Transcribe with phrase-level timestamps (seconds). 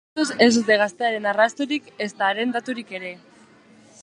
[0.17, 3.17] Momentuz, ez dute gaztearen arrastorik, ezta haren daturik ere.